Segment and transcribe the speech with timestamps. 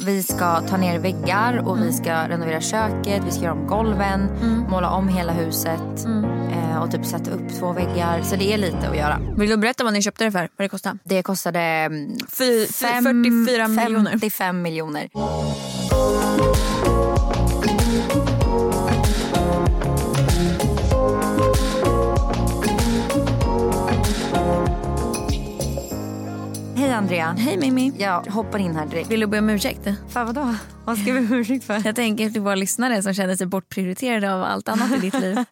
[0.00, 4.28] Vi ska ta ner väggar och vi ska renovera köket, vi ska göra om golven,
[4.70, 6.06] måla om hela huset
[6.52, 8.22] eh, och typ sätta upp två väggar.
[8.22, 9.20] Så det är lite att göra.
[9.36, 10.38] Vill du berätta vad ni köpte det för?
[10.56, 10.98] Vad det kostade?
[11.04, 14.10] Det kostade mm, Fy, fem- 44 miljoner.
[14.10, 15.08] 55 miljoner.
[26.96, 27.36] Andrea.
[27.38, 27.92] Hej Mimmi.
[27.98, 29.10] Jag hoppar in här direkt.
[29.10, 29.88] Vill du be om ursäkt?
[30.08, 30.54] Fan vadå?
[30.84, 31.82] Vad ska vi be om ursäkt för?
[31.84, 35.36] Jag tänker till våra lyssnare som känner sig bortprioriterade av allt annat i ditt liv.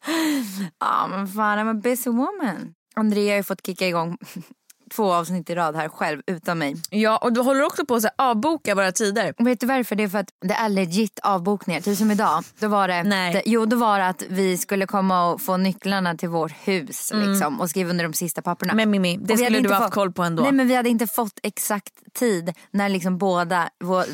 [0.80, 2.74] Ja men fan, I'm a busy woman.
[2.96, 4.18] Andrea har ju fått kicka igång
[4.90, 6.76] två avsnitt i rad här själv utan mig.
[6.90, 9.34] Ja, och du håller också på att avboka våra tider.
[9.38, 9.96] Vet du varför?
[9.96, 11.80] Det är för att det är legit avbokningar.
[11.80, 12.44] Typ som idag.
[12.58, 13.32] Då var det, Nej.
[13.32, 17.10] det, jo, då var det att vi skulle komma och få nycklarna till vårt hus
[17.14, 18.74] liksom, och skriva under de sista papperna.
[18.74, 20.42] Men Mimmi, det skulle du inte haft fått- koll på ändå.
[20.42, 23.68] Nej men vi hade inte fått exakt tid när liksom båda,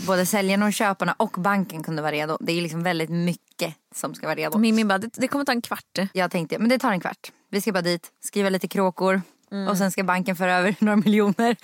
[0.07, 2.37] både säljarna och köparna och banken kunde vara redo.
[2.41, 4.59] Det är liksom väldigt mycket som ska vara redo.
[4.59, 5.99] Mimmi bara, det, det kommer ta en kvart.
[6.13, 7.33] Jag tänkte, men det tar en kvart.
[7.51, 9.69] Vi ska bara dit, skriva lite kråkor Mm.
[9.69, 11.57] och sen ska banken föra över några miljoner.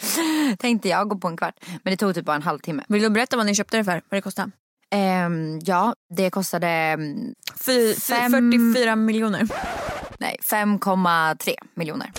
[0.57, 1.55] tänkte jag gå på en kvart.
[1.83, 2.85] Men det tog typ bara en halvtimme.
[2.89, 3.93] Vill du berätta vad ni köpte det för?
[3.93, 4.51] Vad det kostade?
[4.91, 7.35] Ehm, ja, det kostade mm,
[7.67, 9.49] Fy, Fem- 44 miljoner.
[10.19, 12.13] nej, 5,3 miljoner.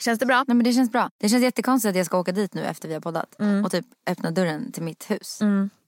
[0.00, 0.44] Känns det bra?
[0.46, 1.10] Nej men det känns bra.
[1.20, 3.34] Det känns jättekonstigt att jag ska åka dit nu efter vi har poddat.
[3.64, 5.38] Och typ öppna dörren till mitt hus.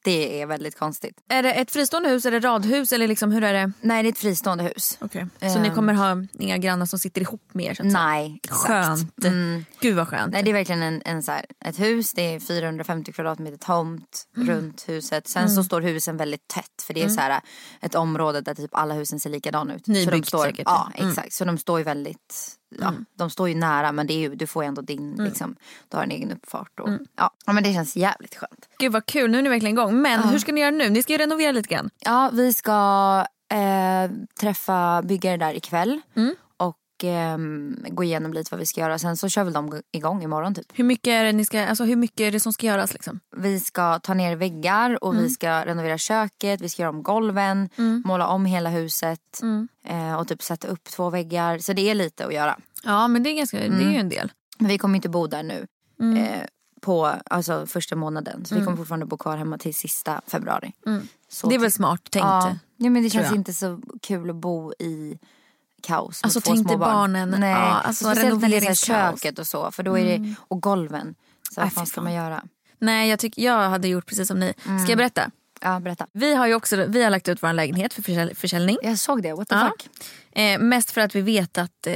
[0.04, 1.16] Det är väldigt konstigt.
[1.28, 3.72] Är det ett fristående hus, är det radhus eller liksom, hur är det?
[3.80, 4.98] Nej det är ett fristående hus.
[5.00, 5.26] Okay.
[5.52, 7.74] Så ni kommer ha inga grannar som sitter ihop med er?
[7.74, 8.04] Så att säga?
[8.04, 8.62] Nej, exakt.
[8.66, 9.24] Skönt.
[9.24, 9.64] Mm.
[9.80, 10.32] Gud vad skönt.
[10.32, 14.26] Nej det är verkligen en, en så här, ett hus, det är 450 kvadratmeter tomt
[14.36, 14.48] Mm.
[14.48, 15.28] runt huset.
[15.28, 17.40] Sen så står husen väldigt tätt för det är så här,
[17.80, 19.84] ett område där typ alla husen ser likadana ut.
[19.86, 20.62] så de Nybyggt står, säkert.
[20.66, 21.10] Ja Mm.
[21.10, 24.34] exakt, så de står ju väldigt, ja de står ju nära men det är ju,
[24.34, 25.24] du får ju ändå din, Mm.
[25.24, 25.56] liksom,
[25.88, 27.30] du har en egen uppfart och ja.
[27.46, 28.68] ja men det känns jävligt skönt.
[28.78, 30.02] Gud vad kul, nu är ni verkligen igång.
[30.02, 30.90] Men hur ska ni göra nu?
[30.90, 31.90] Ni ska ju renovera lite grann.
[31.98, 34.10] Ja vi ska eh,
[34.40, 36.34] träffa byggare där ikväll Mm.
[37.04, 38.98] Ehm, gå igenom lite vad vi ska göra.
[38.98, 40.66] Sen så kör väl de igång imorgon typ.
[40.74, 42.92] Hur mycket är det, ni ska, alltså, hur mycket är det som ska göras?
[42.92, 43.20] Liksom?
[43.36, 45.22] Vi ska ta ner väggar och Mm.
[45.22, 47.68] vi ska renovera köket, vi ska göra om golven,
[48.04, 49.68] måla om hela huset Mm.
[49.84, 51.58] eh, och typ sätta upp två väggar.
[51.58, 52.58] Så det är lite att göra.
[52.84, 54.32] Ja men det är, ganska, det är ju en del.
[54.58, 55.66] Men vi kommer inte bo där nu
[56.00, 56.16] Mm.
[56.16, 56.40] eh,
[56.80, 58.44] på alltså, första månaden.
[58.44, 60.72] Så vi kommer fortfarande bo kvar hemma till sista februari.
[60.84, 62.24] Det är väl typ- smart tänkt.
[62.24, 62.56] ja.
[62.76, 63.34] ja men det känns jag.
[63.36, 65.18] inte så kul att bo i
[65.82, 66.90] kaos Alltså, tänk dig barn.
[66.94, 67.34] barnen.
[67.38, 67.50] Nej.
[67.50, 69.20] Ja, alltså, Speciellt när det är så här renoveringskaos.
[69.22, 69.70] köket och så.
[69.70, 71.14] För då är det, och golven.
[71.54, 72.42] Så vad fan ska man göra?
[72.78, 74.54] Nej jag, tycker, jag hade gjort precis som ni.
[74.84, 75.30] Ska jag berätta?
[75.62, 76.06] Ja berätta.
[76.12, 78.76] Vi har ju också vi har lagt ut vår lägenhet för försälj- försäljning.
[78.82, 79.70] Jag såg det, what the Ja.
[79.70, 79.88] fuck.
[80.32, 81.94] Eh, mest för att vi vet att eh,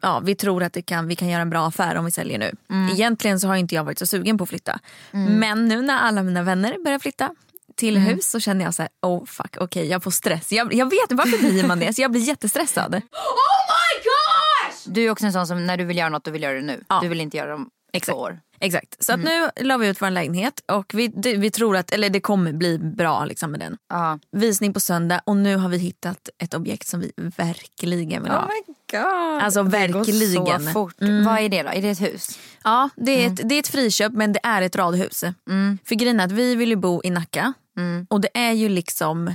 [0.00, 2.38] ja, vi tror att det kan, vi kan göra en bra affär om vi säljer
[2.38, 2.52] nu.
[2.92, 4.78] Egentligen så har inte jag varit så sugen på att flytta.
[5.10, 7.30] Men nu när alla mina vänner börjar flytta
[7.76, 10.52] till hus så känner jag så här, oh fuck, okej jag får stress.
[10.52, 11.94] Jag, jag vet varför blir man det?
[11.94, 13.00] Så jag blir jättestressad.
[14.86, 16.62] Du är också en sån som när du vill göra något, du vill göra det
[16.62, 16.84] nu.
[16.88, 17.00] Ja.
[17.02, 18.16] Du vill inte göra det om Exakt.
[18.16, 18.38] två år.
[18.60, 19.04] Exakt.
[19.04, 22.10] Så att nu la vi ut vår lägenhet och vi, det, vi tror att eller
[22.10, 23.76] det kommer bli bra liksom med den.
[23.88, 24.18] Ja.
[24.32, 28.48] Visning på söndag och nu har vi hittat ett objekt som vi verkligen vill ha.
[28.48, 29.42] my god.
[29.42, 30.46] Alltså Det går verkligen.
[30.46, 30.64] Mm.
[30.66, 30.94] så fort.
[30.98, 31.68] Vad är det då?
[31.68, 32.38] Är det ett hus?
[32.64, 35.24] Ja, det är, ett, det är ett friköp men det är ett radhus.
[35.84, 37.52] För grejen är att vi vill ju bo i Nacka
[38.08, 39.34] och det är ju liksom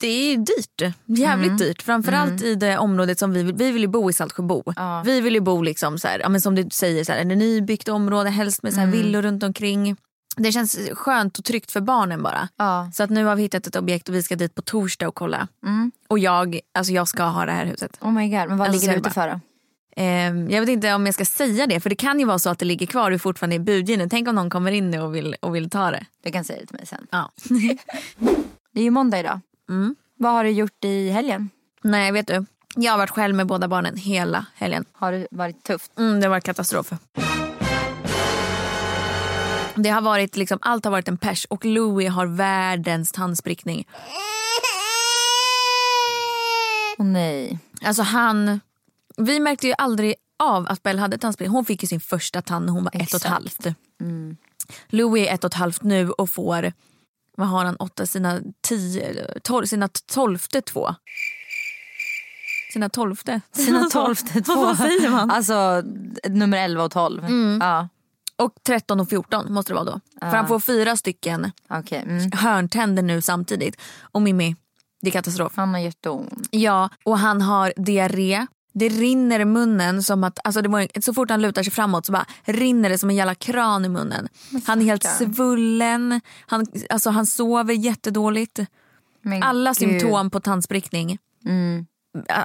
[0.00, 0.94] det är dyrt.
[1.06, 1.82] Jävligt dyrt.
[1.82, 3.54] Framförallt i det området som vi vill.
[3.54, 4.62] Vi vill ju bo i Saltsjöbo.
[4.76, 5.02] Ja.
[5.04, 7.28] Vi vill ju bo liksom så här, ja, men som du säger, så här, en
[7.28, 9.96] nybyggt område helst med så här villor runt omkring.
[10.36, 12.48] Det känns skönt och tryggt för barnen bara.
[12.56, 12.90] Ja.
[12.94, 15.14] Så att nu har vi hittat ett objekt och vi ska dit på torsdag och
[15.14, 15.48] kolla.
[15.66, 15.92] Mm.
[16.08, 17.98] Och jag, alltså jag ska ha det här huset.
[18.00, 19.40] Oh my god, men vad Alltså, ligger det ute för då?
[20.00, 22.50] Ehm, jag vet inte om jag ska säga det för det kan ju vara så
[22.50, 24.08] att det ligger kvar och fortfarande är budgivning.
[24.08, 26.06] Tänk om någon kommer in nu och vill, och vill ta det.
[26.22, 27.06] Du kan säga det till mig sen.
[27.10, 27.30] Ja.
[28.72, 29.40] Det är ju måndag idag.
[29.68, 29.96] Mm.
[30.16, 31.50] Vad har du gjort i helgen?
[31.82, 34.84] Nej vet du, jag har varit själv med båda barnen hela helgen.
[34.92, 35.98] Har det varit tufft?
[35.98, 36.92] Mm, det var katastrof.
[39.74, 43.86] Det har varit liksom, allt har varit en pers och Louis har världens tandsprickning.
[46.98, 47.58] Åh nej.
[47.82, 48.60] Alltså han,
[49.18, 51.54] vi märkte ju aldrig av att Belle hade tandsprickning.
[51.54, 53.24] Hon fick ju sin första tand när hon var ett och ett Exakt.
[53.34, 53.66] halvt.
[54.88, 56.72] Louis är ett och ett halvt nu och får,
[57.36, 60.94] vad har han, åtta, sina tio, tolv, sina tolfte två.
[62.72, 63.40] Sina tolfte?
[63.52, 64.54] Sina tolfte två.
[64.54, 65.30] Vad säger man?
[65.30, 65.82] Alltså
[66.28, 67.24] nummer 11 och 12.
[67.24, 67.58] Mm.
[67.62, 67.88] Ja,
[68.36, 70.00] Och 13 och 14 måste det vara då.
[70.20, 72.02] För han får fyra stycken okej.
[72.06, 72.32] Mm.
[72.32, 73.80] hörntänder nu samtidigt.
[74.00, 74.56] Och Mimmi,
[75.02, 75.52] det är katastrof.
[75.56, 76.48] Han har jätteont.
[76.50, 81.14] Ja, och han har diarré Det rinner i munnen som att, alltså det var, så
[81.14, 84.28] fort han lutar sig framåt så bara rinner det som en jävla kran i munnen.
[84.66, 88.58] Han är helt svullen, han, alltså han sover jättedåligt.
[89.22, 89.76] Men Alla gud.
[89.76, 91.86] symptom på tandsprickning Mm.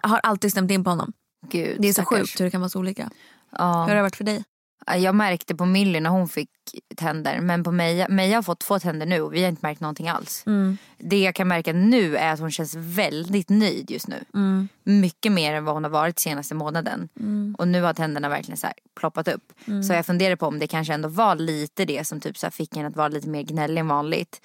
[0.04, 1.14] har alltid stämt in på honom.
[1.52, 2.20] Gud, Det är så stackars.
[2.20, 3.10] sjukt hur det kan vara så olika.
[3.58, 3.82] Ja.
[3.82, 4.44] Hur har det varit för dig?
[4.88, 6.50] Jag märkte på Millie när hon fick
[6.96, 7.42] tänder.
[7.42, 10.10] Men på Meja, Meja har fått två tänder nu och vi har inte märkt någonting
[10.10, 10.44] alls.
[10.46, 10.78] Mm.
[10.98, 14.24] Det jag kan märka nu är att hon känns väldigt nöjd just nu.
[14.34, 14.68] Mm.
[14.84, 17.10] Mycket mer än vad hon har varit senaste månaden.
[17.58, 19.54] Och nu har tänderna verkligen så här ploppat upp.
[19.66, 19.84] Mm.
[19.84, 22.76] Så jag funderar på om det kanske ändå var lite det som typ så fick
[22.76, 24.42] henne att vara lite mer gnällig än vanligt.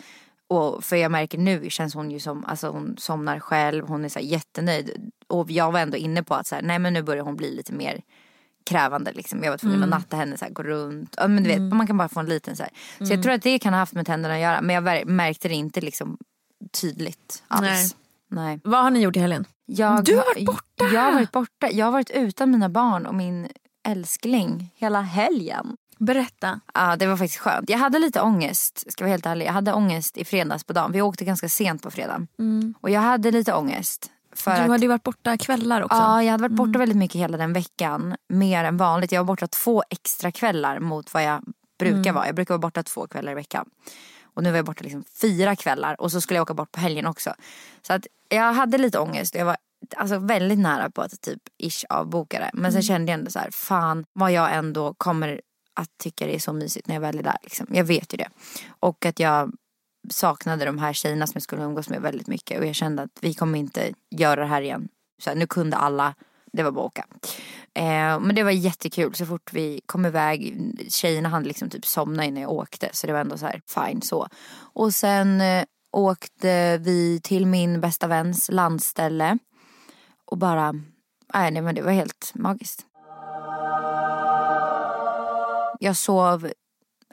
[0.48, 4.08] Och för jag märker nu känns hon ju som, alltså hon somnar själv, hon är
[4.08, 5.10] så jättenöjd.
[5.26, 7.56] Och jag var ändå inne på att så här, nej men nu börjar hon bli
[7.56, 8.02] lite mer
[8.68, 9.44] krävande liksom.
[9.44, 9.92] Jag var tvungen Mm.
[9.92, 11.14] att natta henne så här, gå runt.
[11.16, 12.72] Ja, men du vet, man kan bara få en liten så här.
[12.98, 13.14] Så Mm.
[13.16, 14.60] jag tror att det kan ha haft med tänderna att göra.
[14.60, 16.18] Men jag märkte det inte liksom
[16.80, 17.60] tydligt alls.
[17.62, 17.90] Nej.
[18.30, 18.60] Nej.
[18.64, 19.44] Vad har ni gjort i helgen?
[19.66, 20.84] Jag, Du har varit borta!
[20.94, 21.70] Jag har varit borta.
[21.70, 23.48] Jag har varit utan mina barn och min
[23.88, 25.76] älskling hela helgen.
[25.98, 26.60] Berätta.
[26.74, 27.70] Ja, det var faktiskt skönt.
[27.70, 29.46] Jag hade lite ångest, ska vara helt ärlig.
[29.46, 30.92] Jag hade ångest i fredags på dagen.
[30.92, 32.26] Vi åkte ganska sent på fredag.
[32.80, 34.10] Och jag hade lite ångest.
[34.44, 35.96] Du att, hade ju varit borta kvällar också.
[35.96, 38.16] Ja, jag hade varit borta väldigt mycket hela den veckan.
[38.28, 39.12] Mer än vanligt.
[39.12, 41.42] Jag var borta två extra kvällar mot vad jag
[41.78, 42.26] brukar vara.
[42.26, 43.68] Jag brukar vara borta två kvällar i veckan.
[44.22, 46.80] Och nu var jag borta liksom fyra kvällar och så skulle jag åka bort på
[46.80, 47.34] helgen också.
[47.86, 49.56] Så att jag hade lite ångest jag var
[49.96, 52.50] alltså, väldigt nära på att typ ish avboka det.
[52.52, 55.40] Men sen kände jag ändå så här, fan vad jag ändå kommer
[55.74, 57.36] att tycka det är så mysigt när jag väl är där.
[57.42, 57.66] Liksom.
[57.70, 58.28] Jag vet ju det.
[58.80, 59.52] Och att jag
[60.12, 62.60] saknade de här tjejerna som jag skulle umgås med väldigt mycket.
[62.60, 64.88] Och jag kände att vi kommer inte göra det här igen.
[65.22, 66.14] Så här, nu kunde alla,
[66.52, 67.06] det var bara att åka.
[67.74, 70.56] Eh, men det var jättekul så fort vi kom iväg.
[70.88, 72.88] Tjejerna hann liksom typ somna innan jag åkte.
[72.92, 74.28] Så det var ändå så här fine så.
[74.74, 79.38] Och sen eh, åkte vi till min bästa väns landställe.
[80.24, 80.72] Och bara,
[81.34, 82.84] nej, nej men det var helt magiskt.
[85.80, 86.52] Jag sov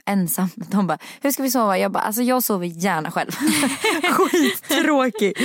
[0.06, 0.48] ensam.
[0.56, 1.78] De bara, hur ska vi sova?
[1.78, 3.30] Jag bara, alltså jag sover gärna själv.
[4.02, 5.36] Skittråkig.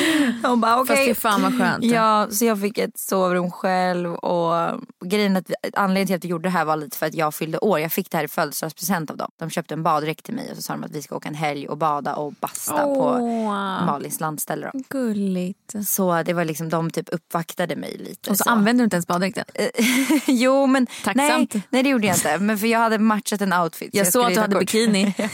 [0.44, 0.96] De bara, okej.
[0.96, 1.84] Fast fy fan vad skönt.
[1.84, 6.44] Ja, så jag fick ett sovrum själv och grejen att anledningen till att vi gjorde
[6.44, 7.80] det här var lite för att jag fyllde år.
[7.80, 9.32] Jag fick det här i födelsedagspresent av dem.
[9.38, 11.36] De köpte en baddräkt till mig och så sa de att vi ska åka en
[11.36, 14.80] helg och bada och basta på Åh, Malins landställe då.
[14.90, 15.76] Gulligt.
[15.88, 18.30] Så det var liksom, de typ uppvaktade mig lite.
[18.30, 19.46] Och så, använder du inte ens baddräkten.
[20.26, 21.54] jo men Tacksamt.
[21.54, 22.38] nej, nej det gjorde jag inte.
[22.38, 23.92] Men för jag hade matchat en outfit.
[23.92, 25.14] så Jag såg att du ta hade bikini.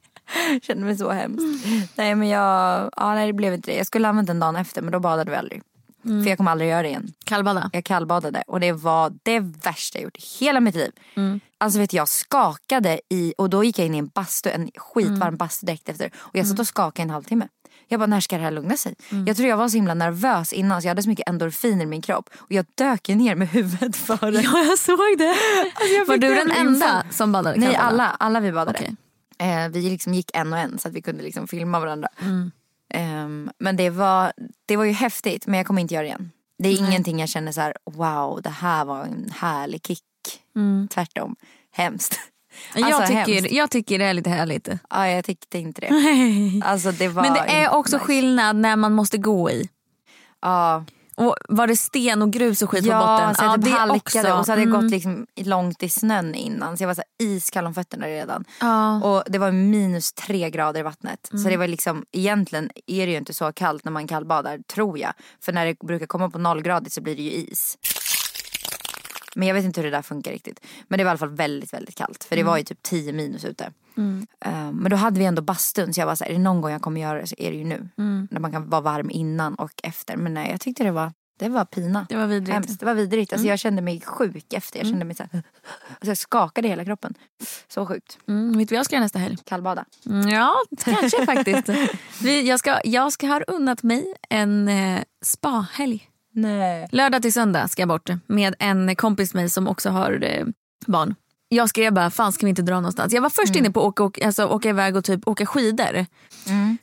[0.62, 1.66] Kände mig så hemskt.
[1.94, 3.76] Nej men jag, ja, nej det blev inte det.
[3.76, 5.62] Jag skulle använt den dagen efter men då badade vi aldrig.
[6.04, 6.22] Mm.
[6.22, 7.12] För jag kommer aldrig göra det igen.
[7.24, 7.70] Kallbada.
[7.72, 10.90] Jag kallbadade och det var det värsta jag gjort i hela mitt liv.
[11.16, 11.40] Mm.
[11.58, 14.70] Alltså vet du, jag skakade i, och då gick jag in i en bastu, en
[14.76, 15.36] skitvarm Mm.
[15.36, 16.10] bastu direkt efter.
[16.16, 17.48] Och jag satt och skakade en halvtimme.
[17.88, 18.94] Jag bara, när ska det här lugna sig?
[19.10, 19.26] Mm.
[19.26, 21.86] Jag tror jag var så himla nervös innan så jag hade så mycket endorfiner i
[21.86, 22.30] min kropp.
[22.36, 24.40] Och jag dök ner med huvudet före.
[24.40, 25.36] Ja jag såg det.
[25.98, 27.14] jag Var du den en enda infarkt.
[27.14, 28.78] som badade Nej alla, alla vi badade.
[28.78, 28.96] Okej.
[29.38, 32.08] Eh, vi liksom gick en och en så att vi kunde liksom filma varandra.
[32.20, 32.50] Mm.
[32.94, 34.32] Ehm, men det var,
[34.66, 36.30] det var ju häftigt men jag kommer inte göra det igen.
[36.58, 40.02] Det är ingenting jag känner så här: wow det här var en härlig kick.
[40.90, 41.36] Tvärtom,
[41.72, 42.18] hemskt.
[42.74, 43.52] Jag, Alltså, tycker, hemskt.
[43.52, 44.68] jag tycker det är lite härligt.
[44.90, 45.88] Ja, jag tyckte inte det.
[46.64, 48.06] Alltså, det var Men det är också nice.
[48.06, 49.68] skillnad när man måste gå i.
[50.42, 50.84] Ja,
[51.16, 53.34] Och var det sten och grus och skit på ja botten?
[53.34, 54.38] så jag typ det halkade också.
[54.38, 54.82] och så hade jag Mm.
[54.82, 56.76] gått liksom långt i snön innan.
[56.76, 58.44] Så jag var så iskall om fötterna redan.
[58.60, 59.02] Ja.
[59.02, 61.28] Och det var minus tre grader i vattnet.
[61.32, 61.42] Mm.
[61.44, 64.98] Så det var liksom, egentligen är det ju inte så kallt när man kallbadar, tror
[64.98, 65.12] jag.
[65.44, 67.78] För när det brukar komma på nollgradigt så blir det ju is.
[69.36, 70.60] Men jag vet inte hur det där funkar riktigt.
[70.88, 72.24] Men det var i alla fall väldigt, väldigt kallt.
[72.24, 72.50] För det Mm.
[72.50, 73.72] var ju typ 10 minus ute.
[74.40, 76.60] Eh, men då hade vi ändå bastun så jag var så här, är det någon
[76.60, 77.88] gång jag kommer göra det så är det ju nu.
[77.98, 78.28] Mm.
[78.30, 80.16] När man kan vara varm innan och efter.
[80.16, 82.06] Men nej, jag tyckte det var, det var pina.
[82.08, 82.52] Det var vidrigt.
[82.54, 82.80] Hemskt.
[82.80, 83.32] Det var vidrigt.
[83.32, 83.36] Mm.
[83.38, 84.78] Alltså jag kände mig sjuk efter.
[84.78, 85.42] Jag kände mig så här,
[85.88, 87.14] alltså jag skakade hela kroppen.
[87.68, 88.18] Så sjukt.
[88.28, 89.36] Mm, vet du vad jag ska göra nästa helg?
[89.44, 89.84] Kallbada.
[90.06, 91.68] Mm, Ja, kanske faktiskt.
[92.22, 96.08] Vi, jag, ska, jag ska ha unnat mig en eh, spahelg.
[96.34, 96.88] Nej.
[96.92, 100.46] Lördag till söndag ska jag bort med en kompis med mig som också har eh,
[100.86, 101.14] barn.
[101.48, 103.12] Jag skrev bara, fan ska vi inte dra någonstans?
[103.12, 106.06] Jag var först inne på att åka, åka, alltså, åka iväg och typ åka skidor.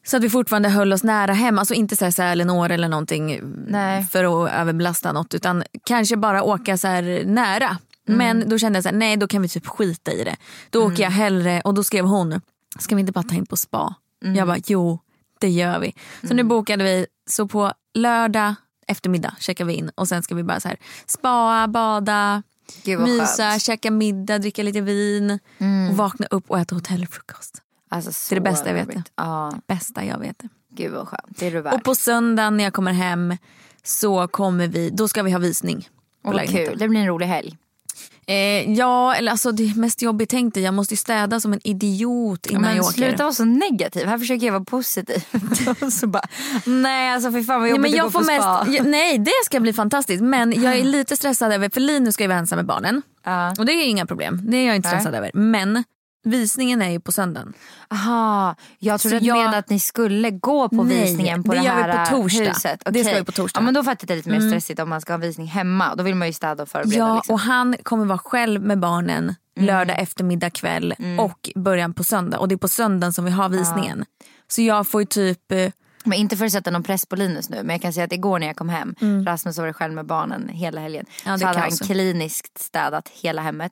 [0.04, 1.60] Så att vi fortfarande höll oss nära hem.
[1.60, 4.04] Alltså inte så här Sälen, Åre eller någonting Nej.
[4.04, 5.34] för att överbelasta något.
[5.34, 6.88] Utan kanske bara åka så
[7.26, 7.78] nära.
[8.08, 10.36] Men då kände jag så här, nej då kan vi typ skita i det.
[10.70, 12.42] Då åker jag hellre, och då skrev hon,
[12.80, 13.96] ska vi inte bara ta in på spa?
[14.36, 15.00] Jag bara, jo
[15.40, 15.96] det gör vi.
[16.28, 18.56] Så nu bokade vi, så på lördag
[18.92, 22.44] eftermiddag checkar vi in och sen ska vi bara så här spa, bada,
[22.86, 23.62] mysa, skönt.
[23.62, 25.40] käka middag, dricka lite vin
[25.90, 27.62] och vakna upp och äta hotellfrukost.
[27.90, 29.12] Alltså, så Det är det bästa jag vet.
[29.16, 30.42] Ja, Bästa jag vet.
[30.76, 31.40] gud vad skönt.
[31.40, 31.74] Det är du värd.
[31.74, 33.38] Och på söndagen när jag kommer hem
[33.84, 35.90] så kommer vi, då ska vi ha visning.
[36.24, 37.58] Åh, kul, det blir en rolig helg.
[38.28, 42.46] Eh, ja, eller alltså det mest jobbigt tänkt jag måste ju städa som en idiot
[42.46, 42.94] innan men jag åker.
[42.94, 45.24] sluta vara så negativ, här försöker jag vara positiv.
[45.92, 46.24] så bara,
[46.66, 48.64] nej alltså fy fan vad Nej, jobbigt men att jag gå får på spa.
[48.64, 52.14] mest, ja, nej det ska bli fantastiskt men jag är lite stressad över, för Linus
[52.14, 53.02] ska ju vara ensam med barnen.
[53.26, 53.50] Ja.
[53.58, 55.00] Och det är inga problem, det är jag inte Nej.
[55.00, 55.32] stressad över.
[55.34, 55.84] Men
[56.24, 57.54] visningen är ju på söndagen.
[57.90, 61.60] Aha, jag trodde att jag- menade att ni skulle gå på Nej, visningen på det
[61.60, 62.44] det, gör vi här på torsdag.
[62.44, 62.82] huset.
[62.86, 63.20] Det ska Okej.
[63.20, 63.60] vi på torsdag.
[63.60, 65.96] Ja, men då fattar jag det lite mer stressigt om man ska ha visning hemma.
[65.96, 66.98] Då vill man ju städa och förbereda.
[66.98, 67.34] Ja liksom.
[67.34, 72.40] och han kommer vara själv med barnen lördag eftermiddag kväll och början på söndag.
[72.40, 74.06] Och det är på söndagen som vi har visningen.
[74.48, 75.72] Så jag får ju typ eh,
[76.04, 77.58] Men inte för att sätta någon press på Linus nu.
[77.64, 78.96] Men jag kan säga att igår när jag kom hem.
[79.26, 81.06] Rasmus var själv med barnen hela helgen.
[81.26, 83.72] Ja, det så hade han kliniskt städat hela hemmet.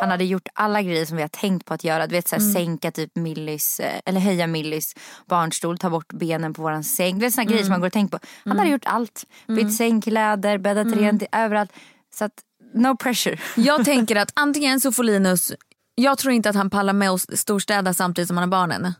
[0.00, 2.06] Han hade gjort alla grejer som vi har tänkt på att göra.
[2.06, 4.94] Du vet såhär sänka typ Millys, eh, eller höja Millys
[5.26, 7.18] barnstol, ta bort benen på våran säng.
[7.18, 8.26] Du vet såna grejer som man går och tänker på.
[8.44, 9.24] Han hade gjort allt.
[9.46, 11.72] Bytt sängkläder, bäddat rent i- överallt.
[12.14, 12.32] Så att
[12.74, 13.38] no pressure.
[13.56, 15.52] Jag tänker att antingen så får Linus,
[15.94, 18.92] jag tror inte att han pallar med att storstäda samtidigt som han har barnen.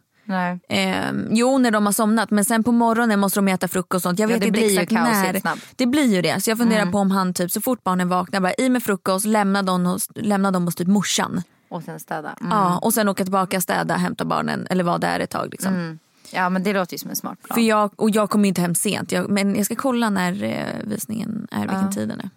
[0.69, 4.03] Eh, jo när de har somnat men sen på morgonen måste de äta frukost och
[4.09, 4.19] sånt.
[4.19, 5.59] Jag Ja, vet det inte exakt när.
[5.77, 6.41] Det blir ju det.
[6.41, 9.27] Så jag funderar på om han typ så fort barnen vaknar bara i med frukost,
[9.27, 11.43] lämna dem hos, lämna dem hos typ morsan.
[11.69, 12.37] Och sen städa.
[12.41, 12.53] Mm.
[12.53, 15.49] Ja, och sen åka tillbaka, städa, hämta barnen eller vara där ett tag.
[15.51, 15.99] Liksom.
[16.31, 17.55] Ja men det låter ju som en smart plan.
[17.55, 19.13] För jag, och jag kommer inte hem sent.
[19.13, 22.31] Jag, men jag ska kolla när eh, visningen är, vilken tid den är.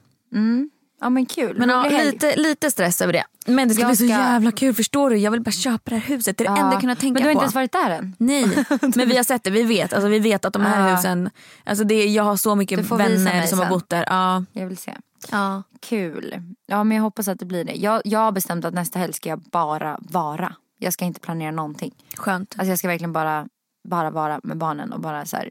[1.01, 1.57] Ja men kul.
[1.59, 3.23] Men ja, lite, lite stress över det.
[3.47, 5.17] Men det ska Jag bli så ska- jävla kul förstår du.
[5.17, 6.37] Jag vill bara köpa det här huset.
[6.37, 7.43] Det är det enda jag kunnat tänka Men du har inte på.
[7.43, 8.15] ens varit där än?
[8.19, 8.65] Nej,
[8.95, 9.49] men vi har sett det.
[9.51, 10.95] Vi vet, alltså, vi vet att de här Ja.
[10.95, 11.29] husen,
[11.65, 13.73] alltså det, jag har så mycket vänner som har sen.
[13.73, 14.05] bott där.
[14.07, 14.43] Ja.
[14.51, 14.95] Jag vill se.
[15.31, 15.63] Ja.
[15.79, 16.41] Kul.
[16.67, 17.73] Ja men jag hoppas att det blir det.
[17.73, 20.53] Jag, jag har bestämt att nästa helg ska jag bara vara.
[20.77, 21.93] Jag ska inte planera någonting.
[22.17, 22.55] Skönt.
[22.57, 23.47] Alltså jag ska verkligen bara,
[23.89, 25.49] bara vara med barnen och bara så här,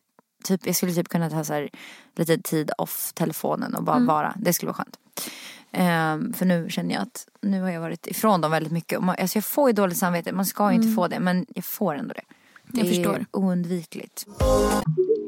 [0.49, 1.69] typ, jag skulle typ kunna ta så här,
[2.17, 4.07] lite tid off telefonen och bara Mm.
[4.07, 4.35] vara.
[4.37, 4.99] Det skulle vara skönt.
[5.73, 9.01] Ehm, för nu känner jag att nu har jag varit ifrån dem väldigt mycket.
[9.01, 11.65] Man, alltså jag får ju dåligt samvete, man ska ju inte få det men jag
[11.65, 12.21] får ändå det.
[12.73, 12.93] Det Mm.
[12.95, 13.27] Jag är förstår.
[13.41, 14.27] oundvikligt.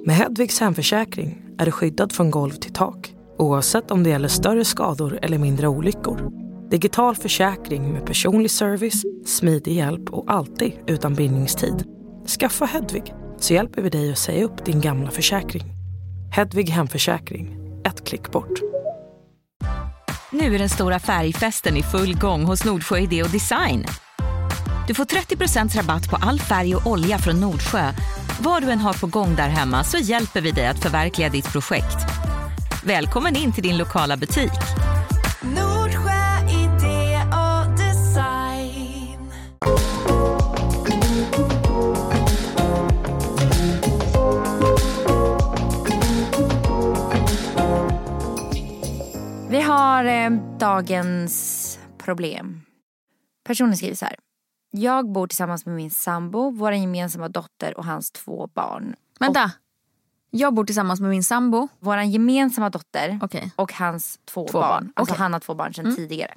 [0.07, 4.65] Med Hedvigs hemförsäkring är du skyddad från golv till tak oavsett om det gäller större
[4.65, 6.31] skador eller mindre olyckor.
[6.71, 11.85] Digital försäkring med personlig service, smidig hjälp och alltid utan bindningstid.
[12.41, 15.65] Skaffa Hedvig så hjälper vi dig att säga upp din gamla försäkring.
[16.33, 18.61] Hedvig Hemförsäkring, ett klick bort.
[20.33, 23.87] Nu är den stora färgfesten i full gång hos Nordsjö Idé och Design.
[24.89, 27.93] Du får 30% rabatt på all färg och olja från Nordsjö.
[28.41, 31.53] Vad du än har på gång där hemma så hjälper vi dig att förverkliga ditt
[31.53, 31.97] projekt.
[32.85, 34.53] Välkommen in till din lokala butik.
[50.61, 52.62] Dagens problem.
[53.45, 54.17] Personen skriver så här.
[54.71, 58.95] Jag bor tillsammans med min sambo, vår gemensamma dotter och hans två barn.
[59.21, 59.52] Vänta.
[60.31, 61.69] Jag bor tillsammans med min sambo.
[61.79, 63.52] Vår gemensamma dotter Okej.
[63.57, 64.69] och hans två, Två barn.
[64.71, 64.93] barn.
[64.97, 65.23] Alltså Okej.
[65.23, 66.35] han har två barn sedan tidigare.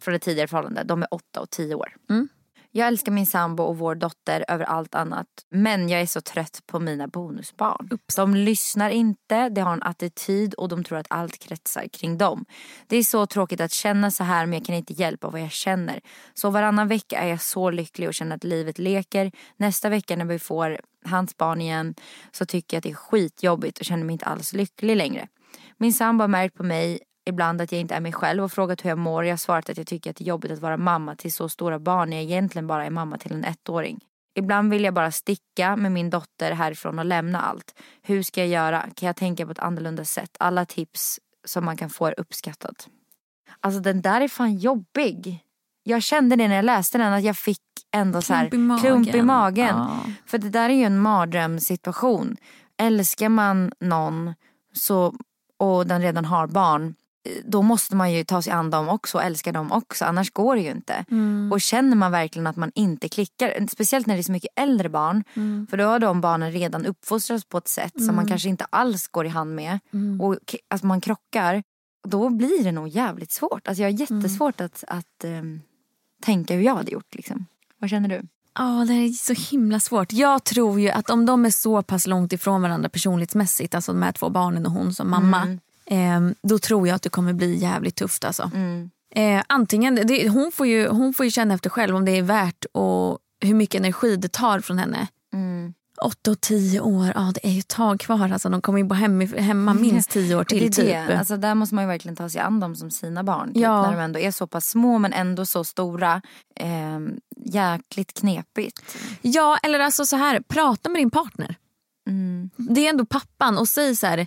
[0.00, 0.82] Från ett tidigare förhållande.
[0.84, 1.96] De är åtta och tio år.
[2.10, 2.28] Mm.
[2.74, 5.26] Jag älskar min sambo och vår dotter över allt annat.
[5.50, 7.98] Men jag är så trött på mina bonusbarn.
[8.16, 12.44] De lyssnar inte, de har en attityd och de tror att allt kretsar kring dem.
[12.86, 15.50] Det är så tråkigt att känna så här men jag kan inte hjälpa vad jag
[15.50, 16.00] känner.
[16.34, 19.32] Så varannan vecka är jag så lycklig och känner att livet leker.
[19.56, 21.94] Nästa vecka när vi får hans barn igen
[22.30, 25.28] så tycker jag att det är skitjobbigt och känner mig inte alls lycklig längre.
[25.76, 28.84] Min sambo har märkt på mig ibland att jag inte är mig själv och frågat
[28.84, 29.24] hur jag mår.
[29.24, 31.48] Jag har svarat att jag tycker att det är jobbigt att vara mamma till så
[31.48, 34.00] stora barn när jag egentligen bara är mamma till en ettåring.
[34.34, 37.74] Ibland vill jag bara sticka med min dotter härifrån och lämna allt.
[38.02, 38.80] Hur ska jag göra?
[38.80, 40.36] Kan jag tänka på ett annorlunda sätt?
[40.40, 42.88] Alla tips som man kan få är uppskattat.
[43.60, 45.38] Alltså den där är fan jobbig.
[45.82, 47.60] Jag kände det när jag läste den att jag fick
[47.94, 48.80] ändå så här Klump i magen.
[48.80, 49.76] klump i magen.
[49.76, 50.00] Ja.
[50.26, 52.36] För det där är ju en mardrömssituation.
[52.78, 54.34] Älskar man någon
[54.72, 55.14] så,
[55.58, 56.94] och den redan har barn
[57.44, 60.04] då måste man ju ta sig an dem också och älska dem också.
[60.04, 61.04] Annars går det ju inte.
[61.10, 61.52] Mm.
[61.52, 64.88] Och känner man verkligen att man inte klickar, speciellt när det är så mycket äldre
[64.88, 65.24] barn.
[65.34, 65.66] Mm.
[65.70, 69.08] För då har de barnen redan uppfostrats på ett sätt som man kanske inte alls
[69.08, 69.78] går i hand med.
[69.92, 70.20] Mm.
[70.20, 70.36] Och
[70.70, 71.62] att man krockar.
[72.08, 73.68] Då blir det nog jävligt svårt.
[73.68, 74.20] Alltså jag har Mm.
[74.20, 75.60] jättesvårt att, att ehm,
[76.22, 77.14] tänka hur jag hade gjort.
[77.14, 77.46] Liksom.
[77.78, 78.22] Vad känner du?
[78.58, 80.12] Ja, det är så himla svårt.
[80.12, 84.02] Jag tror ju att om de är så pass långt ifrån varandra personlighetsmässigt, alltså de
[84.02, 87.54] här två barnen och hon som mamma, eh, då tror jag att det kommer bli
[87.54, 88.24] jävligt tufft.
[88.24, 88.50] Alltså.
[89.14, 92.22] Eh, antingen, det, hon, får ju, hon får ju känna efter själv om det är
[92.22, 95.08] värt och hur mycket energi det tar från henne.
[96.02, 98.32] 8 och 10 år, ja det är ju ett tag kvar.
[98.32, 100.58] Alltså, de kommer ju bo hem, hemma minst 10 år till.
[100.58, 101.08] det är typ.
[101.08, 101.18] det.
[101.18, 103.48] Alltså, där måste man ju verkligen ta sig an dem som sina barn.
[103.54, 103.82] Typ, Ja.
[103.82, 106.22] När de ändå är så pass små men ändå så stora.
[106.56, 107.00] Eh,
[107.36, 108.96] jäkligt knepigt.
[109.22, 111.56] Ja, eller alltså så här, prata med din partner.
[112.08, 112.50] Mm.
[112.56, 114.26] Det är ändå pappan och säg så här,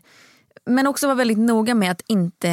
[0.65, 2.49] men också vara väldigt noga med att inte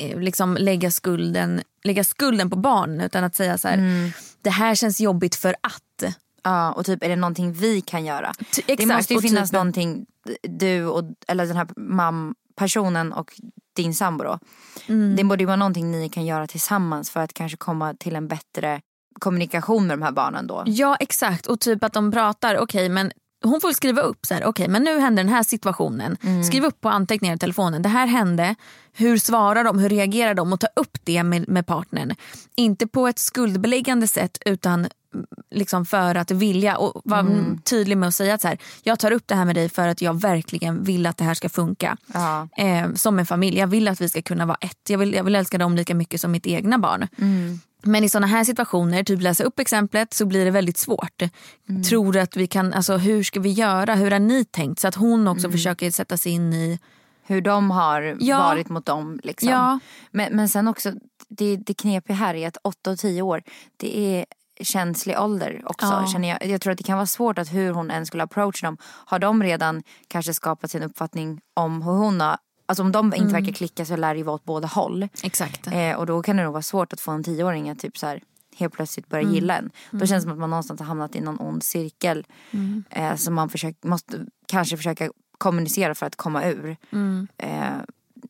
[0.00, 4.10] eh, liksom lägga, skulden, lägga skulden på barnen utan att säga så här, Mm.
[4.42, 6.14] det här känns jobbigt för att.
[6.42, 8.32] Ja, och typ är det någonting vi kan göra?
[8.66, 10.06] Det exakt, måste ju finnas typ- någonting
[10.42, 13.40] du och eller den här mam, personen och
[13.76, 14.38] din sambo då.
[14.86, 15.16] Mm.
[15.16, 18.28] Det borde ju vara någonting ni kan göra tillsammans för att kanske komma till en
[18.28, 18.80] bättre
[19.20, 20.62] kommunikation med de här barnen då.
[20.66, 23.12] Ja exakt och typ att de pratar, okej men
[23.46, 26.16] hon får skriva upp så här, okej men nu händer den här situationen.
[26.44, 28.54] Skriv upp på anteckningar i telefonen, det här hände,
[28.92, 32.14] hur svarar de, hur reagerar de och ta upp det med, med partnern.
[32.56, 34.78] Inte på ett skuldbeläggande sätt utan
[35.14, 37.22] mm, liksom för att vilja och vara
[37.64, 39.88] tydlig med att säga att så här, jag tar upp det här med dig för
[39.88, 41.96] att jag verkligen vill att det här ska funka.
[42.56, 44.90] Eh, som en familj, jag vill att vi ska kunna vara ett.
[44.90, 47.08] Jag vill, jag vill älska dem lika mycket som mitt egna barn.
[47.86, 51.22] Men i såna här situationer, typ läsa upp exemplet, så blir det väldigt svårt.
[51.88, 53.94] Tror du att vi kan, alltså hur ska vi göra?
[53.94, 54.80] Hur har ni tänkt?
[54.80, 56.78] Så att hon också försöker sätta sig in i...
[57.28, 58.38] Hur de har Ja.
[58.38, 59.20] varit mot dem.
[59.22, 59.48] Liksom.
[59.48, 59.78] Ja.
[60.10, 60.92] Men, men sen också,
[61.28, 63.42] det, det knepiga här är att 8 och 10 år,
[63.76, 64.26] det är
[64.60, 65.86] känslig ålder också.
[65.86, 66.06] Ja.
[66.12, 66.46] Känner jag.
[66.46, 68.76] jag tror att det kan vara svårt att hur hon än skulle approach dem.
[68.82, 72.36] Har de redan kanske skapat sin uppfattning om hur hon har
[72.66, 75.08] Alltså om de inte verkar klicka så lär det ju vara åt båda håll.
[75.22, 75.66] Exakt.
[75.66, 78.06] Eh, och då kan det nog vara svårt att få en tioåring att typ så
[78.06, 78.20] här,
[78.56, 79.70] helt plötsligt börja gilla en.
[79.90, 82.26] Då känns det som att man någonstans har hamnat i någon ond cirkel.
[82.90, 86.76] Eh, som man försöker, måste kanske försöka kommunicera för att komma ur.
[87.36, 87.76] Eh,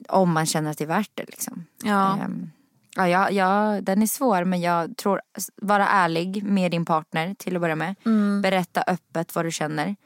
[0.09, 1.65] om man känner att det är värt det liksom.
[1.85, 2.19] Ja.
[2.19, 2.51] Ehm,
[2.97, 5.21] ja, ja, ja, den är svår men jag tror,
[5.57, 7.95] vara ärlig med din partner till att börja med.
[8.43, 9.97] Berätta öppet vad du känner.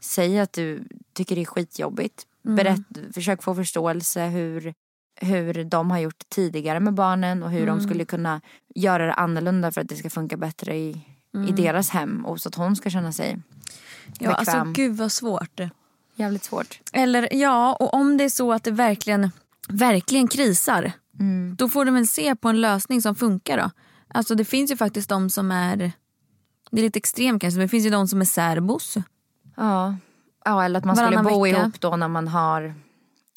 [0.00, 2.26] Säg att du tycker det är skitjobbigt.
[2.44, 4.74] Berätt, försök få förståelse hur,
[5.20, 8.40] hur de har gjort tidigare med barnen och hur de skulle kunna
[8.74, 11.06] göra det annorlunda för att det ska funka bättre i,
[11.48, 13.38] i deras hem och så att hon ska känna sig
[14.18, 14.72] ja, alltså bekväm.
[14.72, 15.60] gud vad svårt.
[16.16, 16.80] Jävligt svårt.
[16.92, 19.30] Eller ja, och om det är så att det verkligen,
[19.68, 20.92] verkligen krisar.
[21.56, 23.70] Då får de väl se på en lösning som funkar då.
[24.08, 25.76] Alltså det finns ju faktiskt de som är,
[26.70, 28.96] det är lite extremt kanske, men det finns ju de som är särbos.
[29.56, 29.96] Ja.
[30.44, 31.58] Ja, eller att man skulle bo vecka.
[31.60, 32.74] ihop då när man har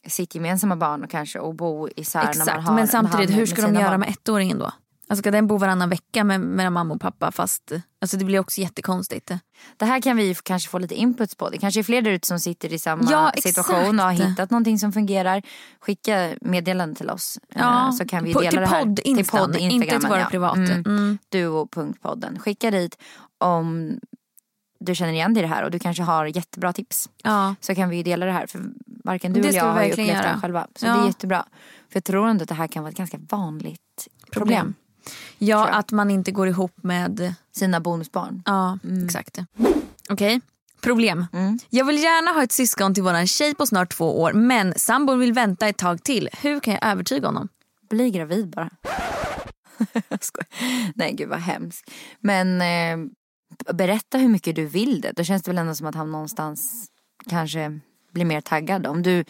[0.08, 3.46] sitt gemensamma barn och kanske och bo isär när man Exakt, har men samtidigt hur
[3.46, 4.00] ska de göra barn.
[4.00, 4.72] med ettåringen då?
[5.10, 8.39] Alltså ska den bo varannan vecka med, med mamma och pappa fast alltså det blir
[8.39, 9.32] också jättekonstigt.
[9.78, 11.50] Det här kan vi kanske få lite inputs på.
[11.50, 13.56] Det kanske är fler där ute som sitter i samma Ja, exakt.
[13.56, 15.41] situation och har hittat någonting som fungerar.
[15.80, 18.84] Skicka meddelanden till oss Ja, eh, så kan vi på- dela till det här.
[18.84, 20.28] podd Instan, inte till våra ja.
[20.30, 20.60] privata.
[20.62, 20.86] Mm.
[20.86, 21.17] Mm.
[21.30, 22.39] Duo.podden.
[22.39, 22.98] Skicka dit
[23.38, 24.00] om
[24.80, 27.10] du känner igen dig i det här och du kanske har jättebra tips.
[27.24, 27.56] Ja.
[27.62, 28.62] Så kan vi ju dela det här för
[29.04, 30.28] varken du Det eller jag har ju upplevt det göra.
[30.28, 30.68] här själva.
[30.76, 30.94] Så Ja.
[30.96, 31.46] det är jättebra.
[31.90, 34.74] För jag tror ändå att det här kan vara ett ganska vanligt problem.
[35.38, 35.80] ja, Tror jag.
[35.80, 37.34] att man inte går ihop med...
[37.52, 38.44] Sina bonusbarn.
[38.46, 39.38] Ja, exakt.
[40.10, 40.42] Okej,
[40.82, 41.26] problem.
[41.70, 45.20] Jag vill gärna ha ett syskon till våran tjej på snart två år men sambon
[45.20, 46.30] vill vänta ett tag till.
[46.42, 47.48] Hur kan jag övertyga honom?
[47.90, 48.70] Bli gravid bara.
[50.96, 51.92] Nej gud vad hemskt.
[52.20, 53.10] Men eh,
[53.73, 55.12] berätta hur mycket du vill det.
[55.12, 56.88] Då känns det väl ändå som att han någonstans
[57.29, 57.79] kanske
[58.13, 58.88] blir mer taggad.
[58.88, 59.25] Om du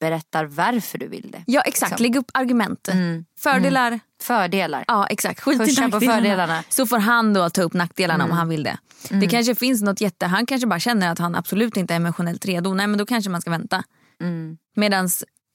[0.00, 1.42] berättar varför du vill det.
[1.46, 2.02] Ja exakt, Liksom.
[2.04, 2.88] lägg upp argument.
[2.88, 3.24] Mm.
[3.38, 4.00] Fördelar.
[4.22, 4.84] Fördelar.
[4.88, 6.14] Ja exakt, skit i Pusha nackdelarna.
[6.16, 6.64] fördelarna.
[6.68, 8.30] Så får han då ta upp nackdelarna Mm.
[8.32, 8.78] om han vill det.
[9.10, 12.46] Det kanske finns något jätte, han kanske bara känner att han absolut inte är emotionellt
[12.46, 12.74] redo.
[12.74, 13.82] Nej men då kanske man ska vänta.
[14.20, 14.58] Mm.
[14.76, 15.08] Medan